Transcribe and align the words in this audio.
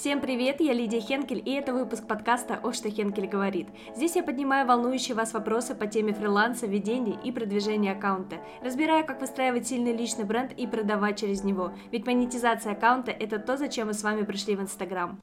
Всем 0.00 0.20
привет, 0.20 0.60
я 0.60 0.74
Лидия 0.74 1.00
Хенкель, 1.00 1.42
и 1.44 1.50
это 1.54 1.74
выпуск 1.74 2.06
подкаста 2.06 2.60
«О, 2.62 2.70
что 2.72 2.88
Хенкель 2.88 3.26
говорит». 3.26 3.66
Здесь 3.96 4.14
я 4.14 4.22
поднимаю 4.22 4.64
волнующие 4.64 5.16
вас 5.16 5.32
вопросы 5.32 5.74
по 5.74 5.88
теме 5.88 6.14
фриланса, 6.14 6.68
ведения 6.68 7.18
и 7.24 7.32
продвижения 7.32 7.90
аккаунта. 7.90 8.36
Разбираю, 8.62 9.04
как 9.04 9.20
выстраивать 9.20 9.66
сильный 9.66 9.92
личный 9.92 10.24
бренд 10.24 10.52
и 10.52 10.68
продавать 10.68 11.18
через 11.18 11.42
него, 11.42 11.72
ведь 11.90 12.06
монетизация 12.06 12.74
аккаунта– 12.74 13.10
это 13.18 13.40
то, 13.40 13.56
зачем 13.56 13.88
мы 13.88 13.92
с 13.92 14.04
вами 14.04 14.22
пришли 14.22 14.54
в 14.54 14.60
Инстаграм. 14.60 15.20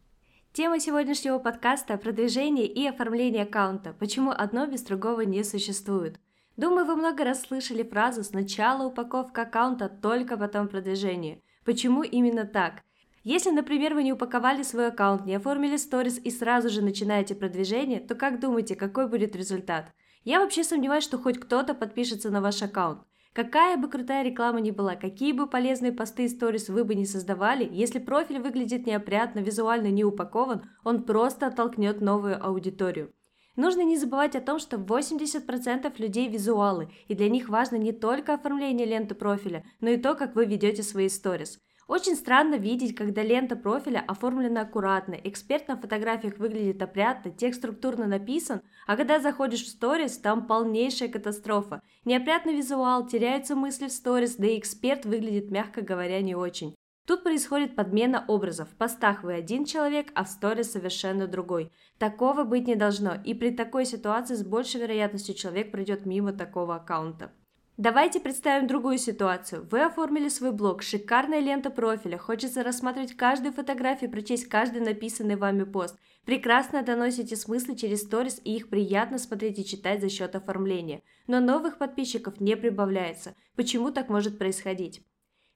Тема 0.51 0.81
сегодняшнего 0.81 1.39
подкаста– 1.39 1.95
продвижение 2.03 2.67
и 2.67 2.85
оформление 2.85 3.43
аккаунта. 3.43 3.95
Почему 3.97 4.31
одно 4.31 4.67
без 4.67 4.81
другого 4.81 5.21
не 5.21 5.45
существует? 5.45 6.19
Думаю, 6.57 6.85
вы 6.85 6.97
много 6.97 7.23
раз 7.23 7.43
слышали 7.43 7.83
фразу 7.83 8.25
«сначала 8.25 8.85
упаковка 8.85 9.43
аккаунта, 9.43 9.87
только 9.87 10.35
потом 10.35 10.67
продвижение». 10.67 11.41
Почему 11.63 12.03
именно 12.03 12.45
так? 12.45 12.83
Если, 13.25 13.49
например, 13.49 13.95
вы 13.95 14.03
не 14.03 14.13
упаковали 14.13 14.61
свой 14.61 14.89
аккаунт, 14.89 15.25
не 15.25 15.33
оформили 15.33 15.77
сторис 15.77 16.19
и 16.23 16.29
сразу 16.29 16.69
же 16.69 16.83
начинаете 16.83 17.33
продвижение, 17.33 17.99
то 17.99 18.13
как 18.13 18.39
думаете, 18.39 18.75
какой 18.75 19.09
будет 19.09 19.35
результат? 19.35 19.91
Я 20.23 20.39
вообще 20.39 20.63
сомневаюсь, 20.63 21.03
что 21.03 21.17
хоть 21.17 21.39
кто-то 21.39 21.73
подпишется 21.73 22.29
на 22.29 22.39
ваш 22.39 22.61
аккаунт. 22.61 22.99
Какая 23.33 23.77
бы 23.77 23.89
крутая 23.89 24.23
реклама 24.23 24.61
ни 24.61 24.69
была, 24.69 24.95
какие 24.95 25.31
бы 25.31 25.47
полезные 25.47 25.91
посты 25.91 26.25
и 26.25 26.29
сторис 26.29 26.69
вы 26.69 26.83
бы 26.83 26.93
не 26.93 27.07
создавали, 27.07 27.67
если 27.71 27.97
профиль 27.97 28.37
выглядит 28.37 28.85
неопрятно, 28.85 29.39
визуально 29.39 29.87
не 29.87 30.03
упакован, 30.03 30.69
он 30.83 31.01
просто 31.01 31.47
оттолкнет 31.47 32.01
новую 32.01 32.39
аудиторию. 32.45 33.11
Нужно 33.55 33.81
не 33.81 33.97
забывать 33.97 34.35
о 34.35 34.41
том, 34.41 34.59
что 34.59 34.77
80% 34.77 35.91
людей 35.97 36.29
визуалы, 36.29 36.89
и 37.07 37.15
для 37.15 37.29
них 37.29 37.49
важно 37.49 37.77
не 37.77 37.91
только 37.91 38.35
оформление 38.35 38.85
ленты 38.85 39.15
профиля, 39.15 39.65
но 39.79 39.89
и 39.89 39.97
то, 39.97 40.13
как 40.13 40.35
вы 40.35 40.45
ведете 40.45 40.83
свои 40.83 41.09
сторис. 41.09 41.59
Очень 41.87 42.15
странно 42.15 42.55
видеть, 42.55 42.95
когда 42.95 43.21
лента 43.21 43.55
профиля 43.55 44.03
оформлена 44.07 44.61
аккуратно, 44.61 45.13
эксперт 45.13 45.67
на 45.67 45.77
фотографиях 45.77 46.39
выглядит 46.39 46.81
опрятно, 46.81 47.29
текст 47.29 47.59
структурно 47.59 48.07
написан, 48.07 48.61
а 48.87 48.97
когда 48.97 49.19
заходишь 49.19 49.63
в 49.63 49.69
сторис, 49.69 50.17
там 50.17 50.47
полнейшая 50.47 51.09
катастрофа. 51.09 51.83
Неопрятный 52.03 52.55
визуал, 52.55 53.05
теряются 53.05 53.55
мысли 53.55 53.87
в 53.87 53.91
сторис, 53.91 54.35
да 54.35 54.47
и 54.47 54.57
эксперт 54.57 55.05
выглядит, 55.05 55.51
мягко 55.51 55.81
говоря, 55.81 56.21
не 56.21 56.33
очень. 56.33 56.75
Тут 57.05 57.21
происходит 57.21 57.75
подмена 57.75 58.25
образов. 58.27 58.69
В 58.69 58.75
постах 58.77 59.21
вы 59.21 59.35
один 59.35 59.63
человек, 59.65 60.07
а 60.15 60.23
в 60.23 60.27
сторис 60.27 60.71
совершенно 60.71 61.27
другой. 61.27 61.71
Такого 61.99 62.45
быть 62.45 62.65
не 62.65 62.75
должно, 62.75 63.13
и 63.13 63.35
при 63.35 63.51
такой 63.51 63.85
ситуации 63.85 64.33
с 64.33 64.43
большей 64.43 64.81
вероятностью 64.81 65.35
человек 65.35 65.71
пройдет 65.71 66.07
мимо 66.07 66.33
такого 66.33 66.77
аккаунта. 66.77 67.31
Давайте 67.77 68.21
представим 68.21 68.67
другую 68.67 68.97
ситуацию. 68.97 69.67
Вы 69.69 69.83
оформили 69.83 70.29
свой 70.29 70.53
блог, 70.53 70.81
шикарная 70.81 71.41
лента 71.41 71.69
профиля, 71.69 72.17
хочется 72.17 72.63
рассматривать 72.63 73.17
каждую 73.17 73.51
фотографию, 73.51 74.09
прочесть 74.09 74.47
каждый 74.47 74.79
написанный 74.79 75.35
вами 75.35 75.65
пост. 75.65 75.99
Прекрасно 76.23 76.83
доносите 76.83 77.35
смыслы 77.35 77.75
через 77.75 78.03
сторис 78.03 78.39
и 78.45 78.55
их 78.55 78.69
приятно 78.69 79.17
смотреть 79.17 79.59
и 79.59 79.65
читать 79.65 79.99
за 79.99 80.07
счет 80.07 80.37
оформления. 80.37 81.01
Но 81.27 81.41
новых 81.41 81.77
подписчиков 81.77 82.39
не 82.39 82.55
прибавляется. 82.55 83.35
Почему 83.57 83.91
так 83.91 84.07
может 84.07 84.37
происходить? 84.37 85.01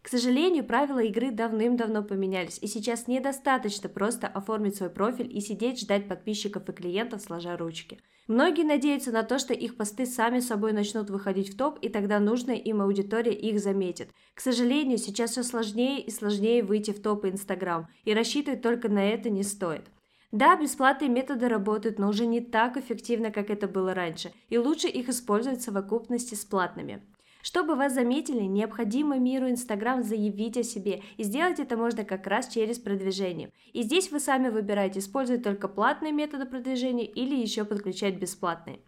К 0.01 0.09
сожалению, 0.09 0.65
правила 0.65 0.99
игры 0.99 1.31
давным-давно 1.31 2.03
поменялись, 2.03 2.59
и 2.61 2.67
сейчас 2.67 3.07
недостаточно 3.07 3.87
просто 3.87 4.27
оформить 4.27 4.75
свой 4.75 4.89
профиль 4.89 5.33
и 5.33 5.39
сидеть 5.39 5.79
ждать 5.79 6.09
подписчиков 6.09 6.67
и 6.67 6.73
клиентов 6.73 7.21
сложа 7.21 7.55
ручки. 7.55 8.01
Многие 8.29 8.61
надеются 8.61 9.11
на 9.11 9.23
то, 9.23 9.39
что 9.39 9.55
их 9.55 9.75
посты 9.75 10.05
сами 10.05 10.39
собой 10.39 10.71
начнут 10.71 11.09
выходить 11.09 11.51
в 11.51 11.57
топ, 11.57 11.79
и 11.81 11.89
тогда 11.89 12.19
нужная 12.19 12.57
им 12.57 12.79
аудитория 12.79 13.33
их 13.33 13.59
заметит. 13.59 14.11
К 14.35 14.39
сожалению, 14.39 14.99
сейчас 14.99 15.31
все 15.31 15.41
сложнее 15.41 15.99
и 15.99 16.11
сложнее 16.11 16.61
выйти 16.61 16.91
в 16.91 17.01
топы 17.01 17.29
Инстаграм, 17.29 17.87
и 18.03 18.13
рассчитывать 18.13 18.61
только 18.61 18.87
на 18.87 19.03
это 19.03 19.31
не 19.31 19.41
стоит. 19.41 19.87
Да, 20.31 20.55
бесплатные 20.55 21.09
методы 21.09 21.47
работают, 21.47 21.97
но 21.97 22.07
уже 22.07 22.27
не 22.27 22.39
так 22.39 22.77
эффективно, 22.77 23.31
как 23.31 23.49
это 23.49 23.67
было 23.67 23.95
раньше, 23.95 24.31
и 24.49 24.59
лучше 24.59 24.89
их 24.89 25.09
использовать 25.09 25.61
в 25.61 25.63
совокупности 25.63 26.35
с 26.35 26.45
платными. 26.45 27.01
Чтобы 27.49 27.73
вас 27.73 27.95
заметили, 27.95 28.43
необходимо 28.43 29.17
миру 29.17 29.49
Инстаграм 29.49 30.03
заявить 30.03 30.55
о 30.55 30.61
себе, 30.61 31.01
и 31.17 31.23
сделать 31.23 31.59
это 31.59 31.77
можно 31.77 32.05
как 32.05 32.27
раз 32.27 32.47
через 32.47 32.77
продвижение. 32.77 33.51
И 33.73 33.81
здесь 33.81 34.11
вы 34.11 34.19
сами 34.19 34.49
выбираете, 34.49 34.99
использовать 34.99 35.41
только 35.41 35.67
платные 35.67 36.11
методы 36.11 36.45
продвижения 36.45 37.07
или 37.07 37.35
еще 37.35 37.65
подключать 37.65 38.19
бесплатные. 38.19 38.81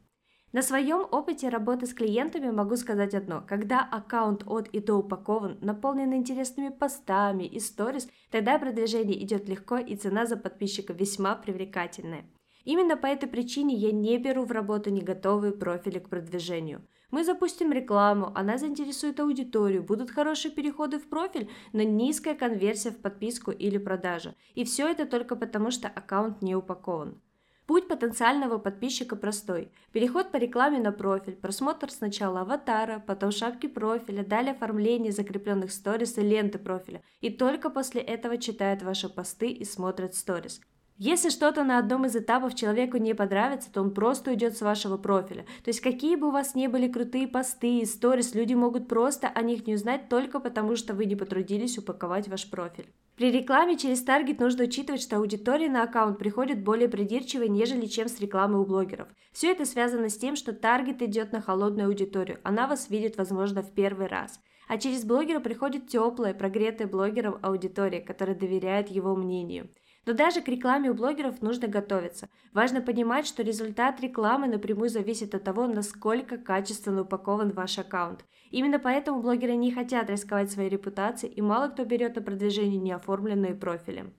На 0.51 0.61
своем 0.61 1.07
опыте 1.09 1.49
работы 1.49 1.88
с 1.88 1.94
клиентами 1.95 2.51
могу 2.51 2.75
сказать 2.75 3.16
одно. 3.16 3.44
Когда 3.47 3.81
аккаунт 3.81 4.44
от 4.45 4.67
и 4.67 4.79
до 4.79 4.93
упакован, 4.97 5.57
наполнен 5.61 6.13
интересными 6.13 6.69
постами 6.69 7.45
и 7.45 7.59
сторис, 7.59 8.07
тогда 8.29 8.59
продвижение 8.59 9.23
идет 9.23 9.49
легко 9.49 9.78
и 9.78 9.95
цена 9.95 10.28
за 10.28 10.38
подписчика 10.38 10.93
весьма 10.93 11.33
привлекательная. 11.33 12.29
Именно 12.63 12.95
по 12.95 13.07
этой 13.07 13.28
причине 13.28 13.73
я 13.73 13.91
не 13.91 14.19
беру 14.19 14.45
в 14.45 14.51
работу 14.51 14.91
не 14.91 15.01
готовые 15.01 15.51
профили 15.51 15.97
к 15.97 16.09
продвижению. 16.09 16.83
Мы 17.11 17.25
запустим 17.25 17.73
рекламу, 17.73 18.31
она 18.35 18.57
заинтересует 18.57 19.19
аудиторию, 19.19 19.83
будут 19.83 20.11
хорошие 20.11 20.51
переходы 20.51 20.97
в 20.97 21.09
профиль, 21.09 21.49
но 21.73 21.83
низкая 21.83 22.35
конверсия 22.35 22.91
в 22.91 22.97
подписку 22.97 23.51
или 23.51 23.77
продажу. 23.77 24.33
И 24.55 24.63
все 24.63 24.89
это 24.89 25.05
только 25.05 25.35
потому, 25.35 25.72
что 25.72 25.89
аккаунт 25.89 26.41
не 26.41 26.55
упакован. 26.55 27.22
Путь 27.67 27.88
потенциального 27.88 28.57
подписчика 28.57 29.16
простой. 29.16 29.72
Переход 29.91 30.31
по 30.31 30.38
рекламе 30.38 30.79
на 30.79 30.91
профиль, 30.91 31.35
просмотр 31.35 31.91
сначала 31.91 32.41
аватара, 32.41 33.03
потом 33.05 33.31
шапки 33.31 33.67
профиля, 33.67 34.25
далее 34.25 34.53
оформление 34.53 35.11
закрепленных 35.11 35.72
сторис 35.72 36.17
и 36.17 36.22
ленты 36.22 36.59
профиля. 36.59 37.01
И 37.19 37.29
только 37.29 37.69
после 37.69 38.01
этого 38.01 38.38
читает 38.38 38.83
ваши 38.83 39.09
посты 39.09 39.51
и 39.51 39.63
смотрит 39.63 40.16
сторис. 40.16 40.61
Если 41.03 41.29
что-то 41.29 41.63
на 41.63 41.79
одном 41.79 42.06
из 42.06 42.16
этапов 42.16 42.53
человеку 42.53 42.97
не 42.97 43.16
понравится, 43.16 43.73
то 43.73 43.81
он 43.81 43.91
просто 43.91 44.29
уйдет 44.29 44.56
с 44.56 44.62
вашего 44.62 44.97
профиля. 44.97 45.47
То 45.63 45.69
есть 45.69 45.81
какие 45.81 46.16
бы 46.16 46.28
у 46.28 46.31
вас 46.31 46.53
ни 46.53 46.67
были 46.67 46.88
крутые 46.88 47.28
посты 47.28 47.84
сторис, 47.88 48.35
люди 48.35 48.53
могут 48.53 48.88
просто 48.88 49.28
о 49.28 49.41
них 49.41 49.66
не 49.66 49.73
узнать 49.73 50.09
только 50.09 50.40
потому, 50.40 50.75
что 50.75 50.94
вы 50.94 51.06
не 51.06 51.16
потрудились 51.16 51.79
упаковать 51.79 52.28
ваш 52.28 52.47
профиль. 52.47 52.85
При 53.16 53.31
рекламе 53.31 53.79
через 53.79 54.03
таргет 54.03 54.40
нужно 54.40 54.66
учитывать, 54.66 55.01
что 55.01 55.17
аудитория 55.17 55.69
на 55.69 55.81
аккаунт 55.81 56.19
приходит 56.19 56.63
более 56.63 56.88
придирчивой, 56.88 57.50
нежели 57.50 57.88
чем 57.88 58.07
с 58.07 58.19
рекламой 58.19 58.61
у 58.61 58.66
блогеров. 58.66 59.07
Все 59.34 59.51
это 59.53 59.66
связано 59.66 60.07
с 60.07 60.17
тем, 60.17 60.35
что 60.35 60.53
таргет 60.53 61.01
идет 61.01 61.31
на 61.31 61.41
холодную 61.41 61.88
аудиторию, 61.88 62.38
она 62.44 62.67
вас 62.67 62.91
видит, 62.91 63.17
возможно, 63.17 63.63
в 63.63 63.72
первый 63.72 64.06
раз. 64.06 64.40
А 64.67 64.78
через 64.78 65.03
блогера 65.03 65.40
приходит 65.40 65.88
теплая, 65.88 66.35
прогретая 66.35 66.88
блогером 66.88 67.40
аудитория, 67.41 68.01
которая 68.01 68.35
доверяет 68.35 68.90
его 68.90 69.16
мнению. 69.16 69.72
Но 70.06 70.13
даже 70.13 70.41
к 70.41 70.47
рекламе 70.47 70.89
у 70.89 70.94
блогеров 70.94 71.41
нужно 71.41 71.67
готовиться. 71.67 72.29
Важно 72.53 72.81
понимать, 72.81 73.28
что 73.28 73.44
результат 73.44 74.01
рекламы 74.01 74.47
напрямую 74.47 74.89
зависит 74.89 75.35
от 75.35 75.44
того, 75.44 75.67
насколько 75.67 76.38
качественно 76.38 77.01
упакован 77.01 77.51
ваш 77.51 77.78
аккаунт. 77.78 78.25
Именно 78.50 78.79
поэтому 78.79 79.22
блогеры 79.22 79.56
не 79.56 79.72
хотят 79.72 80.09
рисковать 80.09 80.51
своей 80.51 80.69
репутацией, 80.69 81.31
и 81.31 81.41
мало 81.41 81.69
кто 81.69 81.85
берет 81.85 82.16
на 82.16 82.22
продвижение 82.22 82.79
неоформленные 82.79 83.56
профили. 83.56 84.11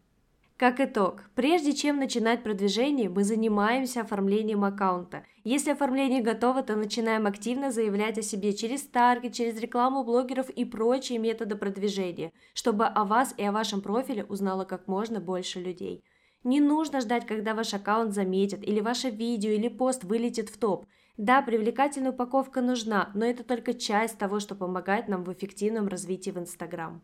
Как 0.62 0.78
итог, 0.78 1.24
прежде 1.34 1.72
чем 1.72 1.96
начинать 1.96 2.44
продвижение, 2.44 3.08
мы 3.08 3.24
занимаемся 3.24 4.02
оформлением 4.02 4.62
аккаунта. 4.62 5.24
Если 5.42 5.72
оформление 5.72 6.22
готово, 6.22 6.62
то 6.62 6.76
начинаем 6.76 7.26
активно 7.26 7.72
заявлять 7.72 8.16
о 8.16 8.22
себе 8.22 8.52
через 8.52 8.82
таргет, 8.82 9.32
через 9.32 9.58
рекламу 9.58 10.04
блогеров 10.04 10.48
и 10.50 10.64
прочие 10.64 11.18
методы 11.18 11.56
продвижения, 11.56 12.30
чтобы 12.54 12.86
о 12.86 13.04
вас 13.04 13.34
и 13.36 13.42
о 13.42 13.50
вашем 13.50 13.80
профиле 13.80 14.22
узнало 14.22 14.64
как 14.64 14.86
можно 14.86 15.18
больше 15.18 15.58
людей. 15.58 16.04
Не 16.44 16.60
нужно 16.60 17.00
ждать, 17.00 17.26
когда 17.26 17.54
ваш 17.54 17.74
аккаунт 17.74 18.14
заметят, 18.14 18.62
или 18.62 18.78
ваше 18.78 19.10
видео 19.10 19.50
или 19.50 19.66
пост 19.66 20.04
вылетит 20.04 20.48
в 20.48 20.58
топ. 20.58 20.86
Да, 21.16 21.42
привлекательная 21.42 22.12
упаковка 22.12 22.60
нужна, 22.60 23.10
но 23.14 23.26
это 23.26 23.42
только 23.42 23.74
часть 23.74 24.16
того, 24.16 24.38
что 24.38 24.54
помогает 24.54 25.08
нам 25.08 25.24
в 25.24 25.32
эффективном 25.32 25.88
развитии 25.88 26.30
в 26.30 26.38
Инстаграм. 26.38 27.02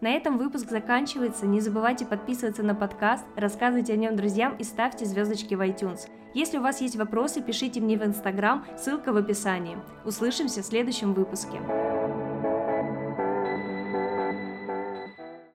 На 0.00 0.10
этом 0.12 0.38
выпуск 0.38 0.70
заканчивается. 0.70 1.46
Не 1.46 1.60
забывайте 1.60 2.06
подписываться 2.06 2.62
на 2.62 2.74
подкаст, 2.74 3.24
рассказывайте 3.36 3.92
о 3.92 3.96
нем 3.96 4.16
друзьям 4.16 4.56
и 4.56 4.64
ставьте 4.64 5.04
звездочки 5.04 5.54
в 5.54 5.60
iTunes. 5.60 6.08
Если 6.32 6.58
у 6.58 6.62
вас 6.62 6.80
есть 6.80 6.96
вопросы, 6.96 7.42
пишите 7.42 7.80
мне 7.80 7.98
в 7.98 8.02
Instagram, 8.02 8.64
ссылка 8.78 9.12
в 9.12 9.16
описании. 9.16 9.76
Услышимся 10.04 10.62
в 10.62 10.66
следующем 10.66 11.12
выпуске. 11.12 11.60